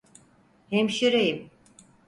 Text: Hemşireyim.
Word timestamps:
Hemşireyim. 0.69 1.49